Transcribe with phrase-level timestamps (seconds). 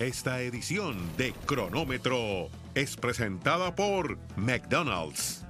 [0.00, 5.44] Esta edición de Cronómetro es presentada por McDonald's.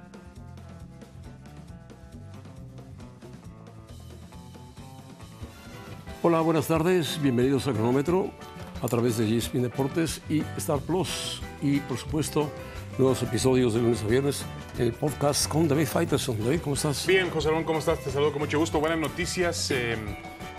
[6.21, 8.29] Hola, buenas tardes, bienvenidos a Cronómetro
[8.83, 12.51] a través de ESPN Deportes y Star Plus y por supuesto
[12.99, 14.45] nuevos episodios de lunes a viernes
[14.77, 16.37] en el podcast con David Faitelson.
[16.43, 17.07] David, ¿cómo estás?
[17.07, 17.99] Bien, José Ramón, ¿cómo estás?
[18.03, 18.79] Te saludo con mucho gusto.
[18.79, 19.71] Buenas noticias.
[19.71, 19.97] Eh,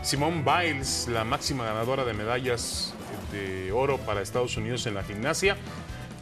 [0.06, 2.94] Simone Biles, la máxima ganadora de medallas
[3.32, 5.56] de oro para Estados Unidos en la gimnasia.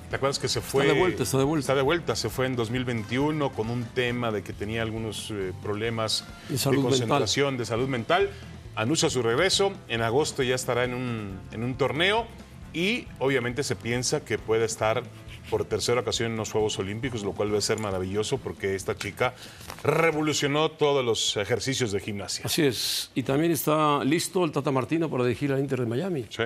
[0.08, 0.84] ¿Te acuerdas que se fue?
[0.84, 1.60] Está de vuelta, está de vuelta.
[1.60, 5.52] Está de vuelta, se fue en 2021 con un tema de que tenía algunos eh,
[5.62, 8.30] problemas De concentración, de salud mental.
[8.74, 12.26] Anuncia su regreso, en agosto ya estará en un, en un torneo
[12.72, 15.02] y obviamente se piensa que puede estar
[15.50, 18.96] por tercera ocasión en los Juegos Olímpicos, lo cual va a ser maravilloso porque esta
[18.96, 19.34] chica
[19.82, 22.44] revolucionó todos los ejercicios de gimnasia.
[22.46, 23.10] Así es.
[23.14, 26.24] Y también está listo el Tata Martino para dirigir al Inter de Miami.
[26.30, 26.44] Sí.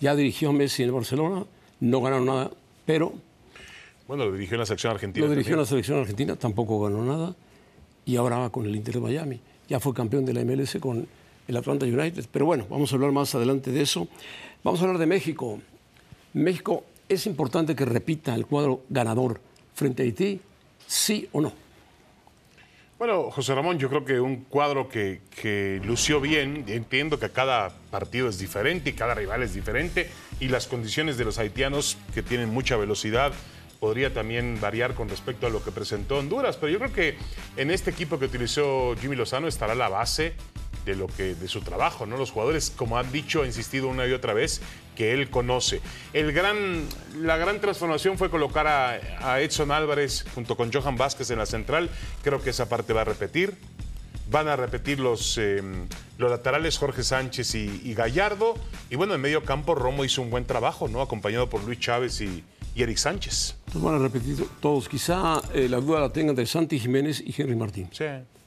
[0.00, 1.44] Ya dirigió a Messi en el Barcelona,
[1.80, 2.50] no ganaron nada,
[2.86, 3.12] pero
[4.08, 5.24] Bueno, lo dirigió en la sección argentina.
[5.26, 7.34] lo dirigió en la selección argentina, tampoco ganó nada.
[8.06, 9.40] Y ahora va con el Inter de Miami.
[9.68, 11.06] Ya fue campeón de la MLS con
[11.46, 12.24] el Atlanta United.
[12.32, 14.08] Pero bueno, vamos a hablar más adelante de eso.
[14.64, 15.60] Vamos a hablar de México.
[16.32, 19.40] México, ¿es importante que repita el cuadro ganador
[19.74, 20.40] frente a Haití?
[20.86, 21.52] ¿Sí o no?
[22.98, 28.28] Bueno, José Ramón, yo creo que un cuadro que, lució bien, entiendo que cada partido
[28.28, 30.08] es diferente y cada rival es diferente
[30.38, 33.32] y las condiciones de los haitianos que tienen mucha velocidad
[33.80, 37.16] podría también variar con respecto a lo que presentó Honduras, pero yo creo que
[37.56, 40.34] en este equipo que utilizó Jimmy Lozano estará la base
[40.84, 42.16] de lo que de su trabajo, ¿no?
[42.16, 44.60] Los jugadores, como han dicho, ha insistido una y otra vez
[44.96, 45.80] que él conoce.
[46.12, 46.84] El gran,
[47.20, 51.46] la gran transformación fue colocar a, a Edson Álvarez junto con Johan Vázquez en la
[51.46, 51.90] central.
[52.22, 53.54] Creo que esa parte va a repetir.
[54.30, 55.60] Van a repetir los, eh,
[56.16, 58.54] los laterales Jorge Sánchez y, y Gallardo.
[58.88, 61.02] Y bueno, en medio campo Romo hizo un buen trabajo, ¿no?
[61.02, 63.56] Acompañado por Luis Chávez y, y Eric Sánchez.
[63.66, 64.88] Entonces van a repetir todos.
[64.88, 67.88] Quizá eh, la duda la tengan de Santi Jiménez y Henry Martín.
[67.90, 68.04] Sí,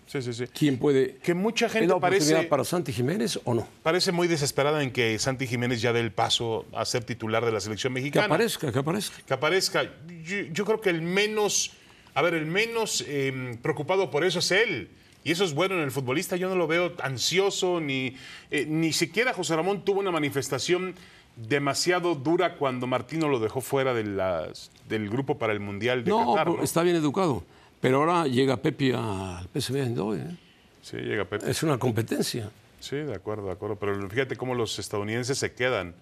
[0.07, 0.33] sí, sí.
[0.33, 0.45] sí.
[0.47, 1.15] ¿Quién puede?
[1.23, 3.67] Que mucha ¿Es gente la oportunidad parece, para Santi Jiménez o no?
[3.83, 7.51] parece muy desesperada en que Santi Jiménez ya dé el paso a ser titular de
[7.51, 8.25] la selección Que mexicana.
[8.25, 9.17] aparezca, que aparezca.
[9.25, 9.83] que aparezca.
[10.23, 11.71] Yo, yo creo que el menos,
[12.13, 14.89] a ver, el menos eh, preocupado por eso es él.
[15.25, 16.35] Y eso es bueno en el futbolista.
[16.35, 18.17] Yo no lo veo ansioso, ni,
[18.51, 20.95] eh, ni siquiera José Ramón tuvo una manifestación
[21.37, 26.09] demasiado dura cuando Martino lo dejó fuera de las- del grupo para el Mundial de
[26.11, 26.45] No, Qatar.
[26.45, 26.63] pero ¿no?
[26.63, 27.43] está bien educado.
[27.83, 30.21] Pero ahora llega Pepe al PSV Eindhoven.
[30.21, 30.37] ¿eh?
[30.81, 31.51] Sí, llega Pepe.
[31.51, 32.49] Es una competencia.
[32.79, 33.75] Sí, de acuerdo, de acuerdo.
[33.75, 35.93] Pero fíjate cómo los estadounidenses se quedan.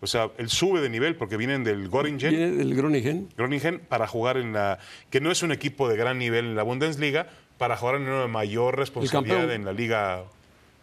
[0.00, 2.30] O sea, él sube de nivel porque vienen del Göringen.
[2.30, 3.28] Viene del Groningen.
[3.36, 4.78] Groningen para jugar en la
[5.10, 7.26] que no es un equipo de gran nivel en la Bundesliga
[7.58, 9.50] para jugar en una mayor responsabilidad campeón.
[9.60, 10.22] en la liga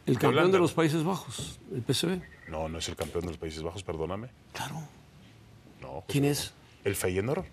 [0.06, 0.58] El campeón Holanda.
[0.58, 2.20] de los Países Bajos, el PSV.
[2.50, 4.82] no no es el campeón de los Países Bajos perdóname Claro.
[5.82, 6.54] no José ¿Quién es?
[6.84, 7.46] el Feyenoord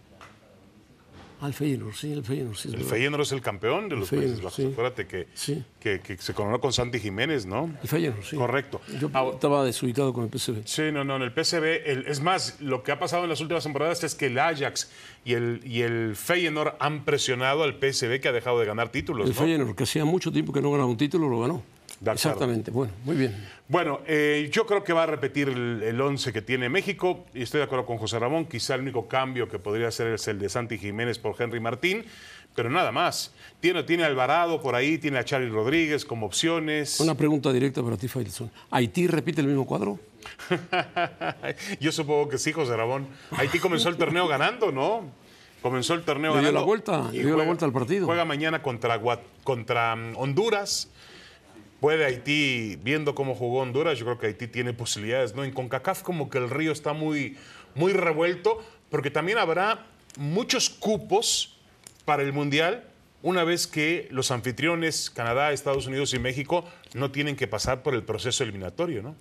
[1.43, 2.55] Ah, el Feyenoord, sí, el Feyenoord.
[2.57, 2.85] Sí, el.
[2.85, 4.67] Feyenoord es el campeón de los Países Bajos sí.
[4.67, 5.65] acuérdate que, Sí.
[5.81, 8.37] que, que se coronó con Santi Jiménez no El Feyenoord, sí.
[8.37, 10.63] correcto Yo Ahora- estaba desubicado con el PSV.
[10.67, 13.41] Sí, no, no, en el PSV, el- es más, lo que ha pasado en las
[13.41, 14.91] últimas temporadas es que el Ajax
[15.25, 19.29] y el, y el Feyenoord han presionado al PSV que ha dejado de ganar títulos.
[19.29, 19.41] El ¿no?
[19.41, 21.63] Feyenoord, que hacía mucho tiempo que no ganaba un título, lo ganó.
[22.05, 22.71] Exactamente.
[22.71, 23.37] Bueno, muy bien.
[23.69, 27.43] Bueno, eh, yo creo que va a repetir el, el 11 que tiene México y
[27.43, 28.47] estoy de acuerdo con José Ramón.
[28.47, 32.05] Quizá el único cambio que podría hacer es el de Santi Jiménez por Henry Martín,
[32.55, 33.33] pero nada más.
[33.61, 36.99] Tiene, tiene a Alvarado por ahí, tiene a Charlie Rodríguez como opciones.
[37.01, 38.51] Una pregunta directa para ti, Faitelson.
[38.71, 39.99] ¿Haití repite el mismo cuadro?
[41.81, 43.07] Yo supongo que sí, José Ramón.
[43.33, 45.05] Haití comenzó el torneo ganando, ¿no?
[45.63, 46.61] Comenzó el torneo Le dio ganando.
[46.61, 48.07] la vuelta, le dio la vuelta al partido.
[48.07, 49.01] Juega mañana contra,
[49.45, 50.89] contra mm, Honduras.
[51.81, 55.45] Puede Haití, viendo cómo jugó Honduras, yo creo que Haití tiene posibilidades, ¿no?
[55.45, 57.39] En CONCACAF como que el río está muy,
[57.75, 59.87] muy revuelto, porque también habrá
[60.19, 61.57] muchos cupos
[62.05, 62.85] para el Mundial
[63.23, 67.95] una vez que los anfitriones, Canadá, Estados Unidos y México, no tienen que pasar por
[67.95, 69.15] el proceso eliminatorio, ¿no?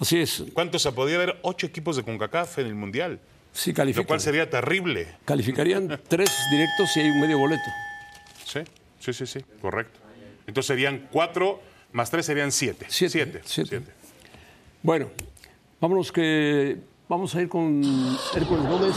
[0.00, 0.44] Así es.
[0.52, 0.82] ¿Cuántos?
[0.82, 3.18] Se podría haber ocho equipos de CONCACAF en el Mundial,
[3.52, 4.06] Sí, lo califican.
[4.06, 5.08] cual sería terrible.
[5.24, 7.62] Calificarían tres directos y hay un medio boleto.
[8.44, 8.60] Sí,
[9.00, 9.98] sí, sí, sí, correcto.
[10.46, 11.60] Entonces serían cuatro,
[11.92, 12.86] más tres serían siete.
[12.88, 13.40] Siete, Siete.
[13.44, 13.68] siete.
[13.70, 13.92] siete.
[14.82, 15.08] Bueno,
[15.80, 17.82] vámonos que vamos a ir con
[18.34, 18.96] Hércules Gómez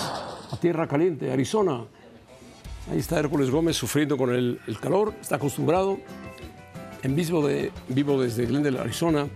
[0.51, 1.85] a Tierra Caliente, Arizona.
[2.91, 5.99] Ahí está Hércules Gómez sufriendo con el, el calor, está acostumbrado.
[7.03, 9.27] En vivo, de, vivo desde Glendale, Arizona.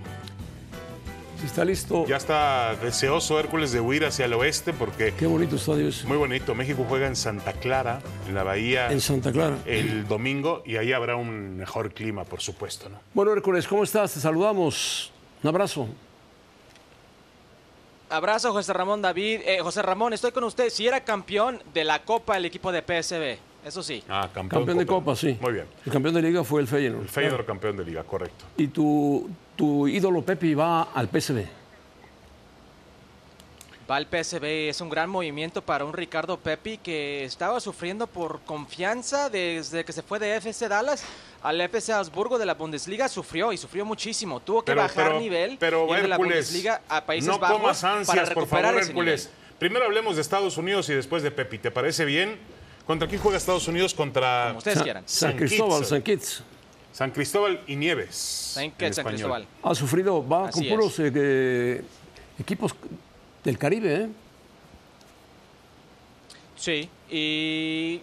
[1.39, 5.57] Si está listo, Ya está deseoso Hércules de huir hacia el oeste porque qué bonito
[5.57, 6.05] estadio es.
[6.05, 6.55] muy bonito.
[6.55, 9.57] México juega en Santa Clara, en la bahía, En Santa Clara.
[9.65, 12.99] el domingo y ahí habrá un mejor clima, por supuesto, ¿no?
[13.13, 14.13] Bueno, Hércules, ¿cómo estás?
[14.13, 15.11] Te saludamos.
[15.43, 15.87] Un abrazo.
[18.09, 19.41] Abrazo, José Ramón David.
[19.45, 20.69] Eh, José Ramón, estoy con usted.
[20.69, 24.03] Si era campeón de la Copa el equipo de PSB, eso sí.
[24.07, 25.37] Ah, campeón, Campeón de Copa, sí.
[25.41, 25.65] Muy bien.
[25.85, 27.03] El campeón de liga fue el Feyenoord.
[27.03, 28.45] El Feyenoord campeón de liga, correcto.
[28.57, 31.45] Y tu, tu ídolo Pepe va al PSV.
[33.89, 38.41] Va al PSV, es un gran movimiento para un Ricardo Pepi que estaba sufriendo por
[38.41, 41.03] confianza desde que se fue de FC Dallas
[41.43, 44.39] al FC Habsburgo de la Bundesliga, sufrió y sufrió muchísimo.
[44.39, 47.37] Tuvo que Pero- bajar pero- nivel pero, ir de la Hércules, Bundesliga a Países no
[47.37, 49.25] Bajos comas ansias, para por recuperar favor, ese Hércules.
[49.25, 49.57] nivel.
[49.59, 51.59] Primero hablemos de Estados Unidos y después de Pepi.
[51.59, 52.39] ¿Te parece bien?
[52.87, 53.93] ¿Contra quién juega Estados Unidos?
[53.93, 55.03] Contra Como ustedes San, quieran.
[55.05, 55.85] San San Cristóbal.
[55.85, 56.43] San Kitts.
[56.95, 58.15] San Cristóbal y Nieves.
[58.15, 59.09] San en San español.
[59.15, 59.47] Cristóbal.
[59.63, 61.83] Ha sufrido, va Así con puros eh,
[62.39, 62.73] equipos
[63.43, 64.09] del Caribe, ¿eh?
[66.55, 67.99] Sí, y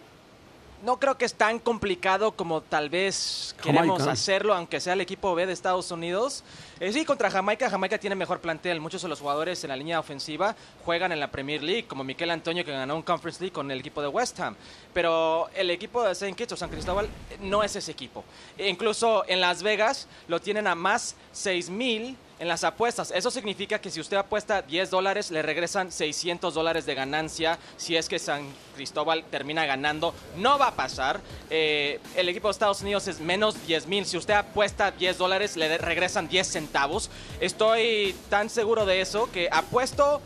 [0.83, 4.13] no creo que es tan complicado como tal vez queremos Jamaica.
[4.13, 6.43] hacerlo, aunque sea el equipo B de Estados Unidos.
[6.81, 8.81] Eh, sí, contra Jamaica, Jamaica tiene mejor plantel.
[8.81, 12.31] Muchos de los jugadores en la línea ofensiva juegan en la Premier League, como Miquel
[12.31, 14.57] Antonio que ganó un Conference League con el equipo de West Ham.
[14.93, 16.35] Pero el equipo de St.
[16.35, 17.09] Kitts o San Cristóbal
[17.41, 18.25] no es ese equipo.
[18.59, 23.13] E incluso en Las Vegas lo tienen a más 6 mil en las apuestas.
[23.13, 27.97] Eso significa que si usted apuesta 10 dólares, le regresan 600 dólares de ganancia si
[27.97, 28.43] es que San
[28.75, 30.13] Cristóbal termina ganando.
[30.39, 31.21] No va a pasar.
[31.51, 34.05] Eh, el equipo de Estados Unidos es menos 10 mil.
[34.07, 37.11] Si usted apuesta 10 dólares, le regresan 10 centavos.
[37.39, 40.21] Estoy tan seguro de eso que apuesto...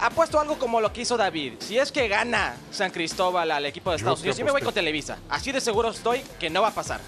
[0.00, 1.54] Apuesto algo como lo que hizo David.
[1.60, 4.72] Si es que gana San Cristóbal al equipo de Estados Unidos, yo me voy con
[4.72, 5.18] Televisa.
[5.28, 7.00] Así de seguro estoy que no va a pasar.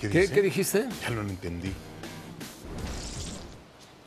[0.00, 0.34] ¿Qué, ¿Qué, dice?
[0.34, 0.86] qué dijiste?
[1.02, 1.72] Ya no lo entendí.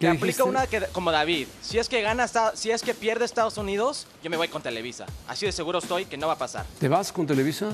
[0.01, 0.43] ¿Qué Te aplico dijiste?
[0.43, 1.47] una que, como David.
[1.61, 5.05] Si es que gana, si es que pierde Estados Unidos, yo me voy con Televisa.
[5.27, 6.65] Así de seguro estoy que no va a pasar.
[6.79, 7.71] ¿Te vas con Televisa?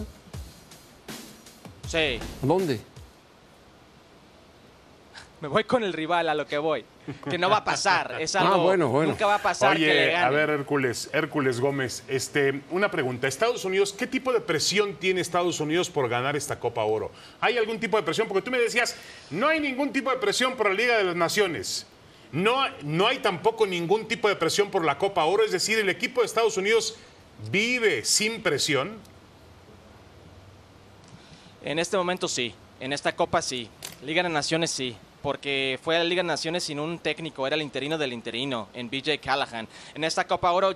[1.87, 2.81] Sí, ¿A dónde?
[5.41, 6.83] me voy con el rival a lo que voy.
[7.29, 8.17] Que no va a pasar.
[8.19, 8.55] Es algo.
[8.55, 9.11] Ah, bueno, bueno.
[9.11, 10.25] Nunca va a pasar que le Oye, gane.
[10.25, 13.29] a ver, Hércules, Hércules Gómez, este, una pregunta.
[13.29, 17.09] Estados Unidos, ¿qué tipo de presión tiene Estados Unidos por ganar esta Copa Oro?
[17.39, 18.27] ¿Hay algún tipo de presión?
[18.27, 18.97] Porque tú me decías,
[19.31, 21.85] no hay ningún tipo de presión por la Liga de las Naciones.
[22.31, 25.43] No, no hay tampoco ningún tipo de presión por la Copa Oro.
[25.43, 26.95] Es decir, el equipo de Estados Unidos
[27.49, 28.97] vive sin presión.
[31.63, 32.53] En este momento sí.
[32.79, 33.69] En esta Copa sí.
[34.03, 34.95] Liga de Naciones sí.
[35.21, 37.47] Porque fue a la Liga de Naciones sin un técnico.
[37.47, 38.69] Era el interino del interino.
[38.73, 39.67] En BJ Callahan.
[39.93, 40.75] En esta Copa Oro.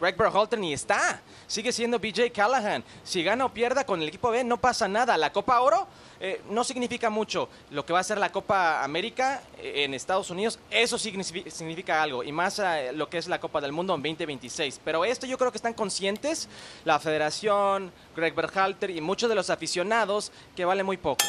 [0.00, 1.20] Greg Berhalter ni está.
[1.46, 2.82] Sigue siendo BJ Callahan.
[3.04, 5.16] Si gana o pierda con el equipo B, no pasa nada.
[5.16, 5.86] La Copa Oro
[6.20, 7.48] eh, no significa mucho.
[7.70, 11.48] Lo que va a ser la Copa América eh, en Estados Unidos, eso sí signifi-
[11.50, 12.22] significa algo.
[12.22, 14.80] Y más eh, lo que es la Copa del Mundo en 2026.
[14.84, 16.48] Pero esto yo creo que están conscientes,
[16.84, 21.24] la federación, Greg Berhalter y muchos de los aficionados, que vale muy poco.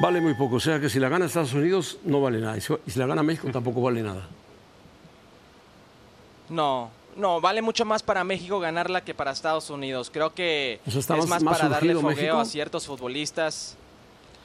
[0.00, 0.56] Vale muy poco.
[0.56, 2.56] O sea que si la gana Estados Unidos, no vale nada.
[2.58, 4.26] Y si la gana México, tampoco vale nada.
[6.48, 10.10] No, no, vale mucho más para México ganarla que para Estados Unidos.
[10.12, 12.38] Creo que O sea, está es más- para darle fogueo México.
[12.40, 13.76] a ciertos futbolistas.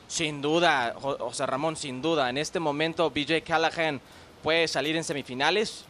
[0.07, 2.29] Sin duda, Jo- José Ramón, sin duda.
[2.29, 4.01] En este momento, BJ Callahan
[4.43, 5.85] puede salir en semifinales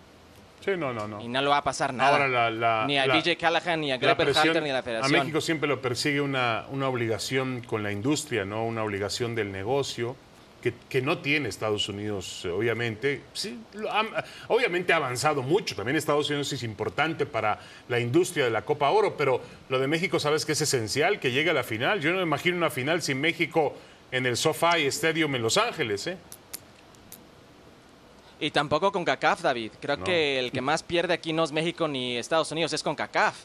[0.63, 1.19] Sí, no, no, no.
[1.22, 2.12] y no le va a pasar nada.
[2.12, 4.80] Ahora la- la- ni a la- BJ Callahan, ni a presión- Berhalter, ni a la
[4.80, 5.19] a federación.
[5.22, 8.63] México siempre lo persigue una, una obligación con la industria, ¿no?
[8.63, 10.16] Una obligación del negocio
[10.62, 13.22] que, que no tiene Estados Unidos, eh, obviamente.
[13.34, 13.60] Sí,
[13.90, 15.75] ha- obviamente ha avanzado mucho.
[15.75, 19.88] También Estados Unidos es importante para la industria de la Copa Oro, pero lo de
[19.88, 21.20] México, ¿sabes que es esencial?
[21.20, 22.00] Que llegue a la final.
[22.01, 23.75] Yo no me imagino una final sin México
[24.12, 26.18] en el SoFi Stadium en Los Ángeles, ¿eh?
[28.39, 29.72] Y tampoco con CACAF, David.
[29.80, 30.03] Creo No.
[30.03, 33.36] que el que más pierde aquí no es México ni Estados Unidos, es con CACAF.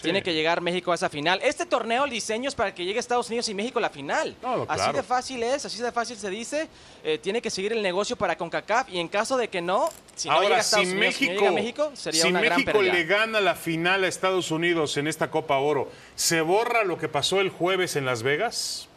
[0.00, 1.38] Tiene que llegar México a esa final.
[1.42, 4.34] Este torneo, el diseño es para que llegue Estados Unidos y México a la final.
[4.42, 6.68] No, Así de fácil es, así de fácil se dice.
[7.04, 10.28] Eh, tiene que seguir el negocio para CONCACAF y en caso de que no, si
[10.28, 12.28] no llega Ahora, a Estados si Unidos, si no México, llega a México, sería si
[12.28, 12.92] una gran pérdida.
[12.92, 17.08] le gana la final a Estados Unidos en esta Copa Oro, ¿se borra lo que
[17.08, 18.88] pasó el jueves en Las Vegas?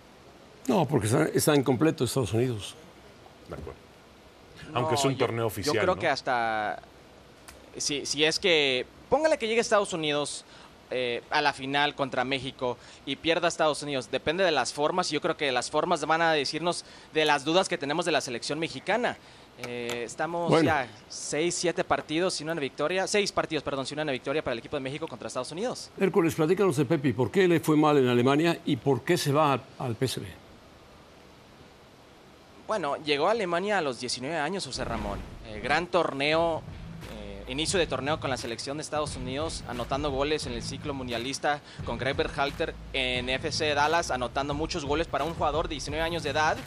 [0.68, 2.74] No, porque está, está incompleto Estados Unidos.
[3.48, 3.80] De acuerdo.
[4.74, 5.75] Aunque es un yo- torneo oficial.
[5.75, 6.02] Yo creo ¿no?
[6.02, 6.82] que hasta.
[7.78, 8.86] Si, si es que.
[9.10, 10.44] Póngale que llegue Estados Unidos
[10.92, 14.10] eh, a la final contra México y pierda Estados Unidos.
[14.12, 15.10] Depende de las formas.
[15.10, 18.22] Yo creo que las formas van a decirnos de las dudas que tenemos de la
[18.22, 19.18] selección mexicana.
[19.68, 20.65] Eh, estamos Bueno.
[20.65, 23.08] ya seis, siete partidos sin una victoria.
[23.08, 25.89] Seis partidos, perdón, sin una victoria para el equipo de México contra Estados Unidos.
[26.00, 27.13] Hércules, platícanos de Pepi.
[27.13, 30.24] ¿Por qué le fue mal en Alemania y por qué se va al, al PSV?
[32.68, 35.20] Bueno, llegó a Alemania a los 19 años, José Ramón.
[35.48, 36.63] Eh, gran torneo,
[37.48, 41.62] inicio de torneo con la selección de Estados Unidos, anotando goles en el ciclo mundialista
[41.86, 46.24] con Greg Berhalter en FC Dallas, anotando muchos goles para un jugador de 19 años
[46.24, 46.58] de edad.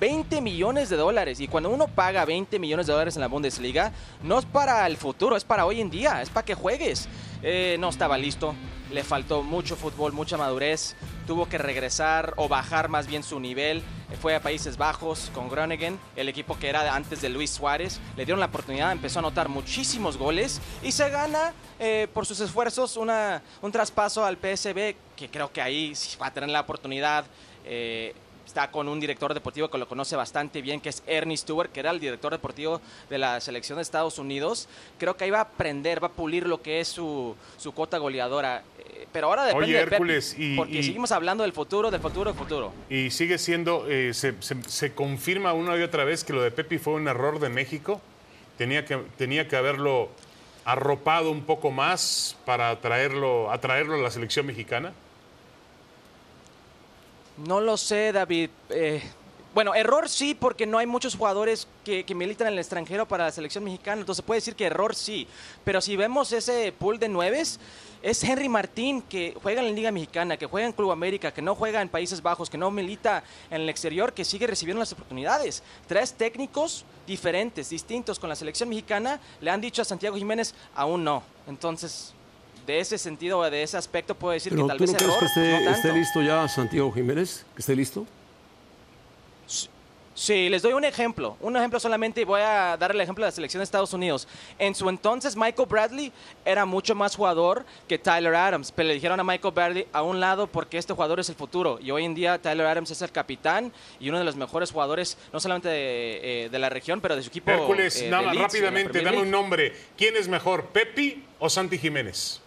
[0.00, 1.40] 20 millones de dólares.
[1.40, 4.96] Y cuando uno paga 20 millones de dólares en la Bundesliga, no es para el
[4.96, 7.08] futuro, es para hoy en día, es para que juegues.
[7.42, 8.54] Eh, no estaba listo,
[8.92, 10.94] le faltó mucho fútbol, mucha madurez,
[11.26, 13.82] tuvo que regresar o bajar más bien su nivel.
[14.20, 18.00] Fue a Países Bajos con Groningen, el equipo que era antes de Luis Suárez.
[18.16, 22.40] Le dieron la oportunidad, empezó a anotar muchísimos goles y se gana eh, por sus
[22.40, 26.60] esfuerzos una, un traspaso al PSB, que creo que ahí sí va a tener la
[26.60, 27.24] oportunidad.
[27.64, 28.14] Eh,
[28.46, 31.80] está con un director deportivo que lo conoce bastante bien, que es Ernie Stewart, que
[31.80, 34.68] era el director deportivo de la selección de Estados Unidos.
[34.98, 37.98] Creo que ahí va a aprender, va a pulir lo que es su, su cuota
[37.98, 38.62] goleadora.
[38.78, 42.00] Eh, Pero ahora depende Oye, de Hércules, y- porque y- seguimos hablando del futuro, del
[42.00, 42.72] futuro, del futuro.
[42.90, 46.50] Y sigue siendo, eh, se, se- se confirma una y otra vez que lo de
[46.50, 48.00] Pepi fue un error de México.
[48.58, 50.08] Tenía que, tenía que haberlo
[50.64, 54.92] arropado un poco más para traerlo, atraerlo a la selección mexicana.
[57.36, 58.50] No lo sé, David.
[58.70, 59.02] Eh,
[59.54, 63.24] bueno, error sí, porque no hay muchos jugadores que, que militan en el extranjero para
[63.24, 65.26] la selección mexicana, entonces puede decir que error sí.
[65.62, 67.60] Pero si vemos ese pool de nueves,
[68.02, 71.42] es Henry Martín, que juega en la Liga Mexicana, que juega en Club América, que
[71.42, 74.92] no juega en Países Bajos, que no milita en el exterior, que sigue recibiendo las
[74.92, 75.62] oportunidades.
[75.86, 81.04] Tres técnicos diferentes, distintos con la selección mexicana, le han dicho a Santiago Jiménez, aún
[81.04, 81.22] no.
[81.46, 82.14] Entonces,
[82.66, 85.10] de ese sentido, de ese aspecto, puedo decir Pero que tal tú vez no crees
[85.10, 85.70] error, que esté, no tanto.
[85.76, 88.06] esté listo ya Santiago Jiménez, que esté listo.
[90.14, 91.36] Sí, les doy un ejemplo.
[91.40, 94.28] Un ejemplo solamente y voy a dar el ejemplo de la selección de Estados Unidos.
[94.58, 96.12] En su entonces, Michael Bradley
[96.44, 100.20] era mucho más jugador que Tyler Adams, pero le dijeron a Michael Bradley a un
[100.20, 101.78] lado porque este jugador es el futuro.
[101.80, 105.16] Y hoy en día Tyler Adams es el capitán y uno de los mejores jugadores,
[105.32, 107.50] no solamente de, eh, de la región, pero de su equipo.
[107.50, 109.72] Hércules, eh, nada Leeds, rápidamente, dame un nombre.
[109.96, 112.41] ¿Quién es mejor, Pepi o Santi Jiménez?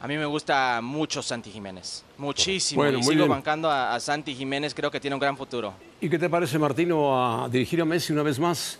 [0.00, 2.04] A mí me gusta mucho Santi Jiménez.
[2.18, 2.82] Muchísimo.
[2.82, 3.28] Bueno, y sigo bien.
[3.28, 5.72] bancando a, a Santi Jiménez, creo que tiene un gran futuro.
[6.00, 8.78] ¿Y qué te parece, Martino, a dirigir a Messi una vez más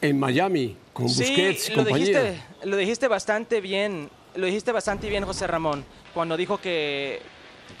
[0.00, 2.22] en Miami con Busquets y lo compañía?
[2.22, 7.20] dijiste, lo dijiste bastante bien, lo dijiste bastante bien, José Ramón, cuando dijo que,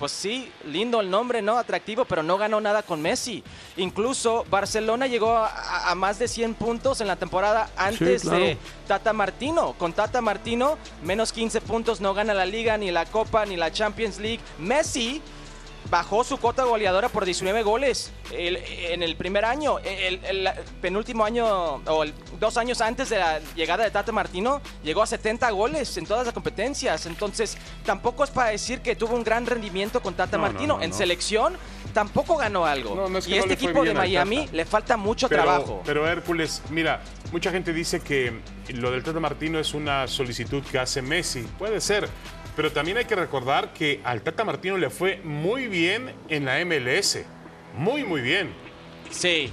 [0.00, 1.58] pues sí, lindo el nombre, ¿no?
[1.58, 3.44] Atractivo, pero no ganó nada con Messi.
[3.76, 8.38] Incluso Barcelona llegó a, más de 100 puntos en la temporada antes claro.
[8.38, 8.56] de
[8.88, 9.74] Tata Martino.
[9.74, 13.70] Con Tata Martino, menos 15 puntos, no gana la Liga, ni la Copa, ni la
[13.70, 14.40] Champions League.
[14.58, 15.20] Messi
[15.90, 19.78] bajó su cuota goleadora por 19 goles el- en el primer año.
[19.80, 20.48] El, el
[20.80, 21.46] penúltimo año,
[21.86, 25.96] o el- dos años antes de la llegada de Tata Martino, llegó a 70 goles
[25.96, 27.06] en todas las competencias.
[27.06, 30.76] Entonces, tampoco es para decir que tuvo un gran rendimiento con Tata No, no, Martino.
[30.78, 30.96] no, en no.
[30.96, 31.56] selección
[31.94, 32.94] tampoco ganó algo.
[32.94, 35.82] No, no es que y no este equipo de Miami le falta mucho Pero, trabajo.
[35.84, 37.00] pero Hércules, mira,
[37.32, 38.32] mucha gente dice que
[38.74, 41.42] lo del Tata Martino es una solicitud que hace Messi.
[41.58, 42.08] Puede ser.
[42.60, 46.62] Pero también hay que recordar que al Tata Martino le fue muy bien en la
[46.62, 47.20] MLS.
[47.74, 48.52] Muy, muy bien.
[49.10, 49.50] Sí.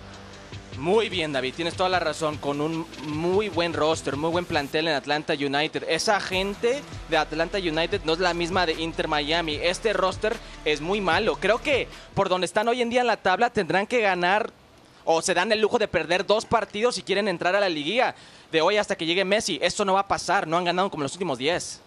[0.78, 2.36] Muy bien, David, tienes toda la razón.
[2.36, 5.86] Con un muy buen roster, muy buen plantel en Atlanta United.
[5.88, 9.56] Esa gente de Atlanta United no es la misma de Inter Miami.
[9.56, 10.36] Este roster
[10.66, 11.38] es muy malo.
[11.38, 14.52] Creo que por donde están hoy en día en la tabla tendrán que ganar
[15.06, 18.16] o se dan el lujo de perder dos partidos si quieren entrar a la liguilla
[18.52, 19.60] de hoy hasta que llegue Messi.
[19.62, 20.46] Esto no va a pasar.
[20.46, 21.87] No han ganado como los últimos 10.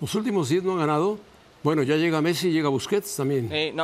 [0.00, 1.18] Los últimos 10 no han ganado.
[1.62, 3.48] Bueno, ya llega Messi, llega Busquets también.
[3.50, 3.74] Eh.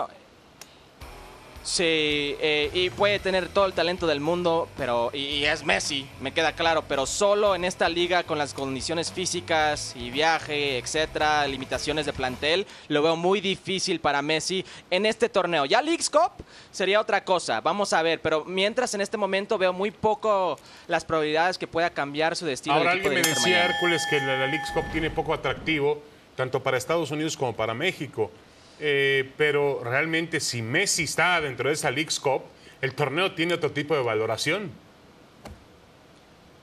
[1.64, 6.06] Sí, eh, y puede tener todo el talento del mundo, pero y, y es Messi,
[6.20, 11.46] me queda claro, pero solo en esta liga con las condiciones físicas y viaje, etcétera,
[11.46, 15.64] limitaciones de plantel, lo veo muy difícil para Messi en este torneo.
[15.64, 16.32] Ya Leagues Cup
[16.70, 21.06] sería otra cosa, vamos a ver, pero mientras en este momento veo muy poco las
[21.06, 22.76] probabilidades que pueda cambiar su destino.
[22.76, 23.64] Ahora alguien me de decía.
[23.64, 26.02] Hércules, que la, la Leagues Cup tiene poco atractivo,
[26.36, 28.30] tanto para Estados Unidos como para México.
[28.80, 32.42] Eh, pero realmente si Messi está dentro de esa Leagues Cup,
[32.80, 34.70] el torneo tiene otro tipo de valoración.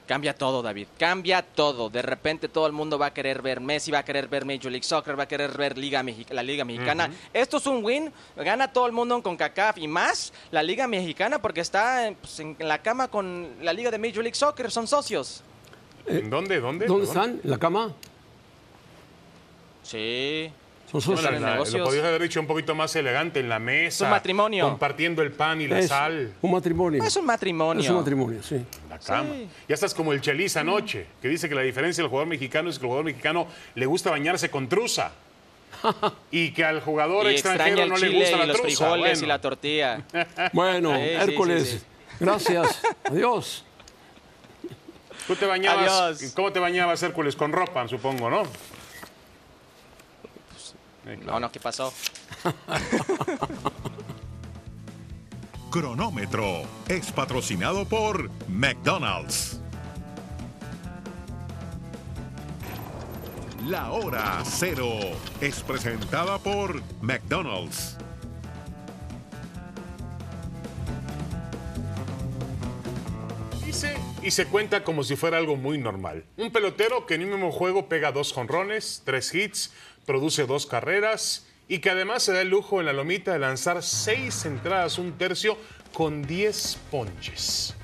[0.08, 0.88] Cambia todo, David.
[1.00, 1.90] Cambia todo.
[1.90, 4.70] De repente todo el mundo va a querer ver Messi, va a querer ver Major
[4.70, 7.10] League Soccer, va a querer ver Liga Mexi- la Liga Mexicana.
[7.34, 8.12] Esto es un win.
[8.36, 12.58] Gana todo el mundo en CONCACAF y más la Liga Mexicana porque está pues, en
[12.60, 14.70] la cama con la Liga de Major League Soccer.
[14.70, 15.44] Son socios.
[16.06, 16.60] ¿En dónde?
[16.60, 16.88] ¿Dónde?
[16.88, 17.24] ¿Dónde Perdón.
[17.30, 17.42] están?
[17.46, 17.94] ¿En la cama?
[19.84, 20.52] Sí.
[20.92, 24.06] Bueno, la- lo podías haber dicho un poquito más elegante, en la mesa.
[24.06, 24.68] un matrimonio.
[24.70, 26.34] Compartiendo el pan y la Es sal.
[26.42, 27.04] un matrimonio.
[27.04, 27.82] Es un matrimonio.
[27.84, 28.56] Es un matrimonio, sí.
[28.56, 29.30] en La cama.
[29.34, 29.48] Sí.
[29.70, 32.78] Ya estás como el Chelis anoche, que dice que la diferencia del jugador mexicano es
[32.78, 35.12] que el jugador mexicano le gusta bañarse con truza.
[36.32, 38.64] y que al jugador Y extranjero no le gusta y la los truza.
[38.86, 39.28] frijoles y Bueno.
[39.34, 40.02] la tortilla.
[40.54, 41.86] Bueno, Sí, sí, Hércules, sí, sí.
[42.20, 42.82] gracias.
[43.06, 43.64] Adiós.
[45.28, 45.90] Tú te bañabas.
[46.22, 46.34] Adiós.
[46.36, 47.36] ¿Cómo te bañabas, Hércules?
[47.36, 48.44] Con ropa, supongo, ¿no?
[51.06, 51.92] No, no, ¿qué pasó?
[55.72, 59.60] Cronómetro es patrocinado por McDonald's.
[63.66, 64.90] La hora cero
[65.40, 67.98] es presentada por McDonald's.
[73.66, 76.26] Dice y se cuenta como si fuera algo muy normal.
[76.38, 79.72] Un pelotero que en un mismo juego pega dos jonrones, tres hits,
[80.06, 83.82] produce dos carreras y que además se da el lujo en la lomita de lanzar
[83.82, 85.58] seis entradas, un tercio,
[85.94, 87.76] con 10 ponches.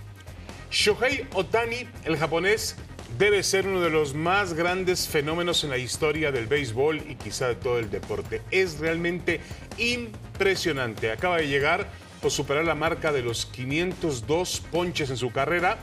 [0.69, 2.75] Shohei Otani, el japonés,
[3.17, 7.47] debe ser uno de los más grandes fenómenos en la historia del béisbol y quizá
[7.47, 8.41] de todo el deporte.
[8.51, 9.39] Es realmente
[9.77, 11.11] impresionante.
[11.11, 11.87] Acaba de llegar
[12.21, 15.77] o superar la marca de los 502 ponches en su carrera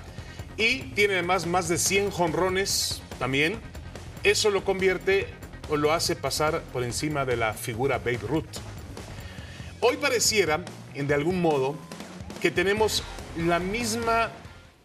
[0.56, 3.58] y tiene además más de 100 jonrones también.
[4.22, 5.28] Eso lo convierte
[5.68, 8.44] o lo hace pasar por encima de la figura Babe Ruth.
[9.80, 11.76] Hoy pareciera, de algún modo,
[12.40, 13.02] que tenemos
[13.36, 14.32] la misma,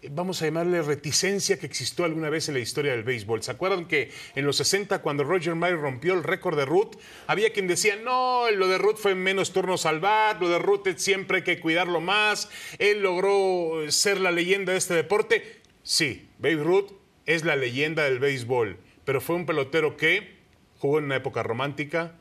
[0.09, 3.43] vamos a llamarle reticencia que existió alguna vez en la historia del béisbol.
[3.43, 7.53] ¿Se acuerdan que en los 60, cuando Roger Maris rompió el récord de Ruth, había
[7.53, 11.43] quien decía, no, lo de Ruth fue menos turnos al lo de Ruth siempre hay
[11.43, 15.61] que cuidarlo más, él logró ser la leyenda de este deporte.
[15.83, 16.91] Sí, Babe Ruth
[17.25, 20.38] es la leyenda del béisbol, pero fue un pelotero que
[20.79, 22.13] jugó en una época romántica,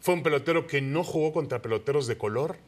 [0.00, 2.58] fue un pelotero que no jugó contra peloteros de color.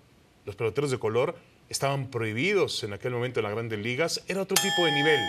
[0.45, 1.37] Los peloteros de color
[1.69, 5.21] estaban prohibidos en aquel momento en las grandes ligas, era otro tipo de nivel.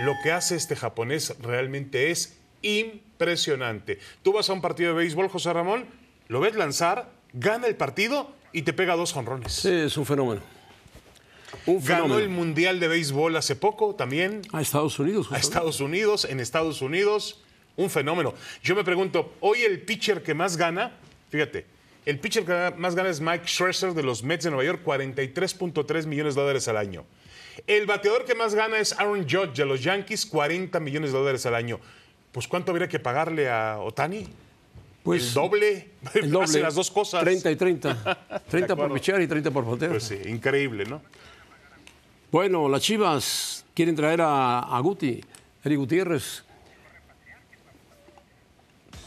[0.00, 3.98] Lo que hace este japonés realmente es impresionante.
[4.22, 5.86] Tú vas a un partido de béisbol, José Ramón,
[6.28, 9.52] lo ves lanzar, gana el partido y te pega dos jonrones.
[9.52, 10.42] Sí, es un fenómeno.
[11.64, 14.42] Un Ganó el Mundial de Béisbol hace poco también.
[14.52, 15.26] A Estados Unidos.
[15.26, 15.46] A justamente.
[15.46, 17.40] Estados Unidos, en Estados Unidos,
[17.76, 18.34] un fenómeno.
[18.62, 20.92] Yo me pregunto, hoy el pitcher que más gana,
[21.30, 21.66] fíjate,
[22.04, 26.06] el pitcher que más gana es Mike Scherzer de los Mets de Nueva York, 43.3
[26.06, 27.04] millones de dólares al año.
[27.66, 31.44] El bateador que más gana es Aaron Judge de los Yankees, 40 millones de dólares
[31.46, 31.80] al año.
[32.32, 34.26] Pues ¿cuánto habría que pagarle a Otani?
[35.02, 35.88] Pues el doble.
[36.14, 36.44] el doble.
[36.44, 37.22] Hace las dos cosas.
[37.22, 38.42] 30 y 30.
[38.48, 39.90] 30 por pichar y 30 por bateo.
[39.90, 41.02] Pues sí, increíble, ¿no?
[42.30, 45.20] Bueno, las Chivas quieren traer a, a Guti,
[45.64, 46.44] Eric Gutiérrez.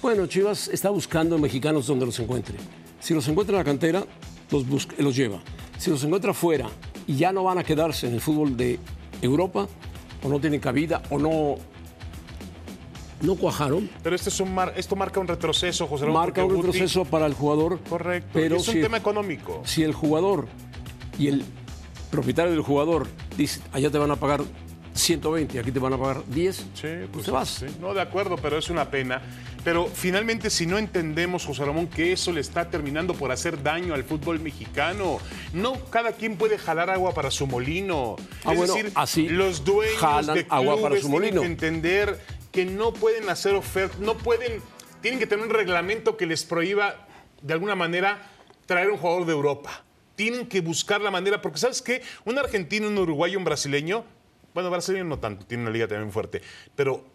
[0.10, 2.56] Bueno, Chivas está buscando mexicanos donde los encuentre.
[3.00, 4.04] Si los encuentra en la cantera,
[4.50, 5.38] los, busca- los lleva.
[5.78, 6.68] Si los encuentra fuera
[7.06, 8.80] y ya no van a quedarse en el fútbol de
[9.22, 9.68] Europa,
[10.24, 11.58] o no tienen cabida, o no,
[13.22, 16.22] no cuajaron, Pero este es un mar- esto marca un retroceso, José Ramón.
[16.24, 17.80] marca un Guti- retroceso para el jugador.
[17.88, 18.30] Correcto.
[18.34, 19.62] Pero y es un si- tema económico.
[19.66, 20.48] si el jugador
[21.20, 21.46] y el
[22.10, 23.06] propietario del jugador
[23.38, 24.42] dice, allá te van a pagar
[24.96, 27.48] 120, aquí te van a pagar 10, Sí, pues pues te vas.
[27.50, 27.66] sí.
[27.80, 29.22] No, de acuerdo, pero es una pena.
[29.64, 33.94] Pero finalmente, si no entendemos, José Ramón, que eso le está terminando por hacer daño
[33.94, 35.20] al fútbol mexicano,
[35.54, 38.16] no cada quien puede jalar agua para su molino.
[38.46, 41.42] Ah, es bueno, decir, así los dueños jalan de agua para clubes su tienen molino.
[41.42, 42.20] que entender
[42.52, 44.62] que no pueden hacer ofertas, no pueden,
[45.02, 47.08] tienen que tener un reglamento que les prohíba,
[47.42, 48.30] de alguna manera,
[48.66, 49.84] traer un jugador de Europa.
[50.16, 52.02] Tienen que buscar la manera, porque ¿sabes qué?
[52.26, 54.04] Un argentino, un uruguayo, un brasileño,
[54.54, 56.42] bueno, brasileño no tanto, tiene una liga también fuerte,
[56.76, 57.06] pero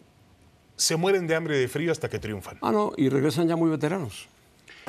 [0.77, 2.59] se mueren de hambre y de frío hasta que triunfan.
[2.63, 4.27] Ah, no, y regresan ya muy veteranos.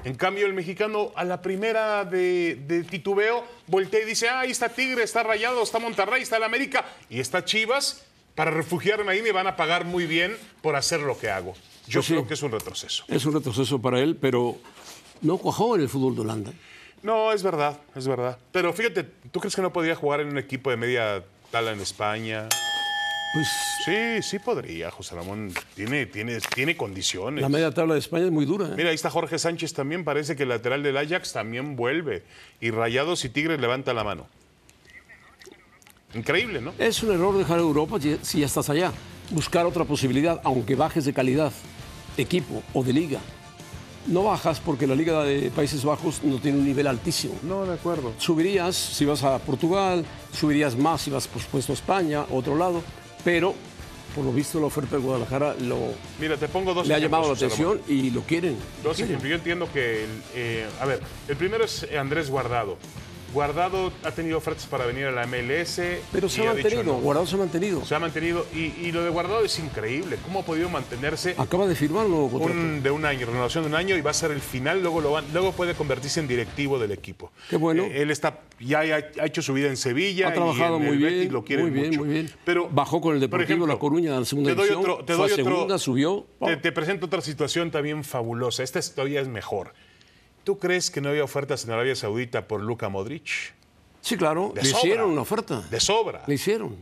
[0.04, 4.52] En cambio, el mexicano a la primera de, de titubeo voltea y dice, ah, ahí
[4.52, 8.04] está Tigre, está Rayado, está Monterrey, está el América y está Chivas.
[8.36, 11.54] Para refugiarme ahí me van a pagar muy bien por hacer lo que hago.
[11.88, 12.14] Yo Pues sí.
[12.14, 13.06] creo que es un retroceso.
[13.08, 14.58] Es un retroceso para él, pero
[15.22, 16.52] no cuajó en el fútbol de Holanda.
[17.02, 18.38] No, es verdad, es verdad.
[18.52, 21.80] Pero fíjate, ¿tú crees que no podría jugar en un equipo de media tala en
[21.80, 22.50] España?
[23.36, 23.48] Pues
[23.86, 25.54] Sí, sí podría, José Ramón.
[25.76, 27.42] Tiene, tiene, tiene condiciones.
[27.42, 28.68] la media tabla de España es muy dura.
[28.70, 28.74] ¿eh?
[28.76, 32.24] Mira, ahí está Jorge Sánchez también, parece que el lateral del Ajax también vuelve.
[32.62, 34.26] Y Rayados y Tigres levanta la mano.
[36.14, 36.74] Increíble, ¿no?
[36.80, 38.92] Es un error dejar Europa si- ya estás allá.
[39.32, 41.52] Buscar otra posibilidad, aunque bajes de calidad,
[42.16, 43.20] de equipo o de liga.
[44.08, 47.34] No bajas porque la Liga de Países Bajos no tiene un nivel altísimo.
[47.44, 48.14] No, de acuerdo.
[48.20, 52.56] Subirías si vas a Portugal, subirías más si vas, por supuesto, a España, a otro
[52.56, 52.84] lado,
[53.26, 53.54] pero
[54.14, 57.28] por lo visto la oferta de Guadalajara lo, Mira, te pongo dos le ha llamado
[57.28, 58.56] la atención y lo quieren.
[58.82, 58.98] Dos.
[58.98, 62.78] Yo entiendo que, el, eh, a ver, el primero es Andrés Guardado.
[63.36, 65.82] Guardado ha tenido ofertas para venir a la MLS.
[66.14, 66.94] Pero se ha dicho mantenido, no.
[67.02, 67.84] Guardado se ha mantenido.
[67.86, 68.46] Se ha mantenido.
[68.56, 70.18] Y, y lo de Guardado es increíble.
[70.24, 72.54] ¿Cómo ha podido mantenerse Acaba de firmar un nuevo contrato.
[72.58, 75.02] un- de un año, renovación de un año y va a ser el final, luego,
[75.02, 77.32] lo van- luego puede convertirse en directivo del equipo.
[77.50, 77.84] Qué bueno.
[77.84, 78.84] Eh, él está, ya ha,
[79.22, 80.30] ha hecho su vida en Sevilla.
[80.30, 82.00] Ha trabajado y en muy el bien, lo muy bien, mucho.
[82.00, 82.30] muy bien.
[82.46, 85.14] Pero, Bajó con el por Deportivo La Coruña a la segunda te doy otro- te
[85.14, 86.26] fue a doy otro- segunda, subió.
[86.46, 88.64] Te, te presento otra situación también fabulosa.
[88.64, 89.74] Esta todavía es mejor.
[90.46, 93.54] ¿Tú crees que no había ofertas en Arabia Saudita por Luka Modric?
[94.02, 94.52] Sí, claro.
[94.56, 94.80] De Le sobra.
[94.80, 95.62] hicieron una oferta.
[95.70, 96.24] De sobra.
[96.28, 96.78] Le hicieron.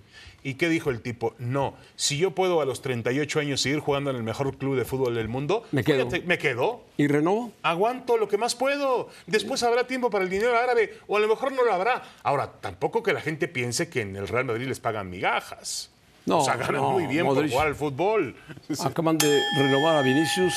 [0.46, 1.34] ¿Y qué dijo el tipo?
[1.40, 4.84] No, si yo puedo a los 38 años seguir jugando en el mejor club de
[4.84, 6.10] fútbol del mundo, Me quedo.
[6.10, 6.84] fíjate, me quedo.
[6.98, 7.54] ¿Y renovó?
[7.64, 9.08] Aguanto lo que más puedo.
[9.26, 12.04] Después habrá tiempo para el dinero árabe o a lo mejor no lo habrá.
[12.24, 15.90] Ahora, tampoco que la gente piense que en el Real Madrid les pagan migajas.
[16.26, 18.36] No, o sea, ganan no, muy bien Modric- por jugar al fútbol.
[18.84, 20.54] Acaban de renovar a Vinicius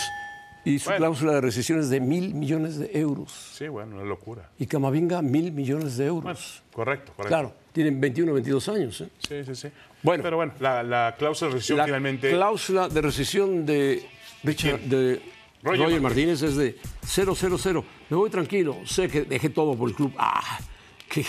[0.66, 0.98] y su Bueno.
[0.98, 3.32] cláusula de rescisión es de mil millones de euros.
[3.56, 4.50] Sí, bueno, una locura.
[4.58, 6.24] Y Camavinga, mil millones de euros.
[6.24, 6.38] Bueno,
[6.72, 7.28] correcto, correcto.
[7.28, 9.00] claro, tienen 21 22 años.
[9.00, 9.08] ¿eh?
[9.26, 9.68] Sí, sí, sí.
[10.02, 10.22] Bueno.
[10.22, 12.30] Pero bueno, la, la cláusula de rescisión La finalmente.
[12.30, 14.06] cláusula de rescisión de
[14.44, 15.22] Richard, de
[15.62, 17.84] Roger Roger, Martínez es de 000.
[18.10, 20.12] Me voy tranquilo, sé que dejé todo por el club.
[20.18, 20.58] ¡Ah!
[21.08, 21.24] ¡Qué,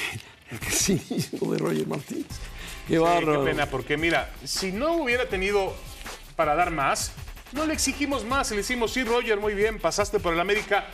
[0.50, 2.26] qué cinismo de Roger Martínez!
[2.88, 5.74] ¡Qué Sí, qué pena, porque mira, si no hubiera tenido
[6.36, 7.12] para dar más,
[7.54, 8.52] no le exigimos más.
[8.52, 10.86] Le decimos, sí, Roger, muy bien, pasaste por el América,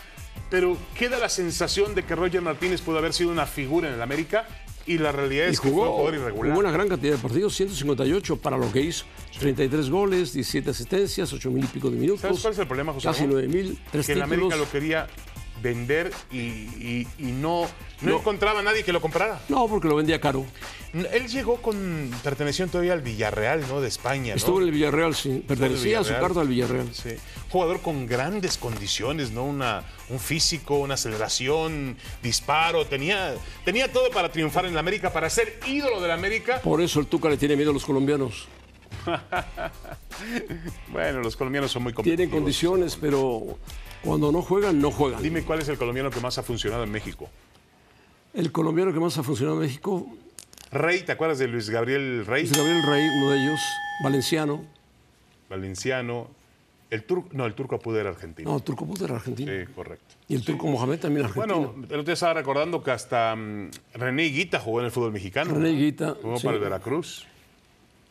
[0.49, 4.01] pero queda la sensación de que Roger Martínez pudo haber sido una figura en el
[4.01, 4.47] América
[4.85, 6.51] y la realidad Y es que fue un jugó, jugador irregular.
[6.51, 9.05] jugó una gran cantidad de partidos, 158 para lo que hizo.
[9.39, 12.21] 33 goles, 17 asistencias, 8 mil y pico de minutos.
[12.21, 13.35] ¿Sabes cuál es el problema, José Casi Ramón?
[13.35, 15.07] 9 mil, Que el América lo quería
[15.63, 17.61] vender y, y- y no,
[18.01, 18.17] no, No.
[18.19, 19.41] encontraba a nadie que lo comprara.
[19.49, 20.45] No, porque lo vendía caro.
[20.93, 23.81] Él llegó con perteneció todavía al Villarreal, ¿no?
[23.81, 24.37] De España, ¿no?
[24.37, 25.43] Estuvo en el Villarreal, sí.
[25.47, 26.93] Pertenecía a su carta al Villarreal.
[26.93, 27.15] Sí.
[27.49, 29.43] Jugador con grandes condiciones, ¿no?
[29.45, 32.85] Una, un físico, una aceleración, disparo.
[32.85, 33.33] Tenía,
[33.65, 36.61] tenía todo para triunfar en la América, para ser ídolo de la América.
[36.61, 38.47] Por eso el Tuca le tiene miedo a los colombianos.
[40.91, 42.39] Bueno, los colombianos son muy Tienen competitivos.
[42.39, 43.57] condiciones, pero
[44.03, 45.21] cuando no juegan, no juegan.
[45.21, 47.29] Dime cuál es el colombiano que más ha funcionado en México.
[48.33, 50.07] El colombiano que más ha funcionado en México
[50.71, 52.45] Rey, ¿te acuerdas de Luis Gabriel Rey?
[52.45, 53.59] es Gabriel Rey, uno de ellos,
[54.03, 54.65] valenciano.
[55.47, 56.27] Valenciano.
[56.89, 58.49] El turco, no, el turco pudo era argentino.
[58.49, 59.51] No, el turco Puto era argentino.
[59.51, 60.15] Sí, correcto.
[60.27, 61.59] Y el turco Mohamed también argentino.
[61.59, 65.11] Bueno, el otro día estaba recordando que hasta mm, René Higuita jugó en el fútbol
[65.11, 65.53] mexicano.
[65.53, 66.45] René Higuita, Jugó sí.
[66.45, 67.25] para el Veracruz.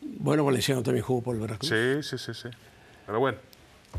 [0.01, 1.69] Bueno, Valenciano también jugó por el Veracruz.
[1.69, 2.49] Sí, sí, sí, sí.
[3.05, 3.37] Pero bueno.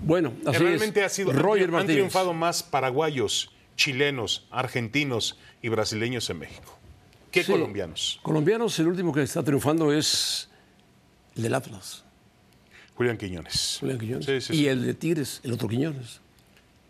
[0.02, 1.06] Bueno, así realmente es.
[1.06, 1.32] ha sido.
[1.32, 1.96] Roger han, Martínez.
[1.96, 6.78] triunfado más paraguayos, chilenos, argentinos y brasileños en México
[7.30, 7.50] que Sí.
[7.52, 8.20] colombianos.
[8.22, 10.48] Colombianos, el último que está triunfando es
[11.36, 12.04] el del Atlas,
[12.94, 13.78] Julián Quiñones.
[13.80, 14.26] Julián Quiñones.
[14.26, 16.20] Sí, sí, y el de Tigres, el otro Quiñones,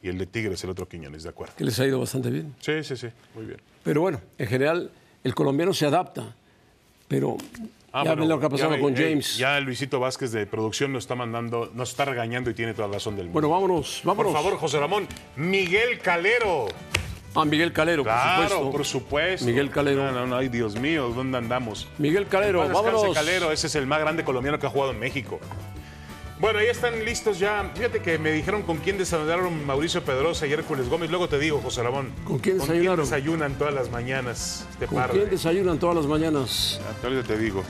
[0.02, 1.54] Y el de Tigres, el otro Quiñones, de acuerdo.
[1.56, 2.54] que les ha ido bastante bien.
[2.60, 3.06] Sí, sí, sí.
[3.34, 3.58] Muy bien.
[3.82, 4.90] Pero bueno, en general,
[5.22, 6.34] el colombiano se adapta.
[7.08, 7.38] Pero
[7.96, 9.36] Ah, ya bueno, ven lo que ha pasado ya con hey, James.
[9.36, 12.94] ya Luisito Vázquez de producción nos está mandando, nos está regañando y tiene toda la
[12.94, 13.34] razón del mundo.
[13.34, 14.32] Bueno, vámonos, Por vámonos.
[14.32, 15.06] favor, José Ramón.
[15.36, 16.66] Miguel Calero.
[17.36, 18.70] Ah, Miguel Calero, Claro, por supuesto.
[18.72, 19.46] por supuesto.
[19.46, 20.04] Miguel Calero.
[20.06, 21.86] No, no, no, ay, Dios mío, ¿dónde andamos?
[21.98, 23.14] Miguel Calero, vámonos.
[23.14, 25.38] Calero, ese es el más grande colombiano que ha jugado en México.
[26.44, 27.72] Bueno, ahí están listos ya.
[27.74, 31.08] Fíjate que me dijeron con quién desayunaron Mauricio Pedrosa y Hércules Gómez.
[31.08, 32.12] Luego te digo, José Ramón.
[32.22, 33.06] ¿Con quién desayunaron?
[33.06, 36.82] desayunan todas las mañanas este ¿Con par quién de- desayunan todas las mañanas?
[37.02, 37.64] Ahorita te digo.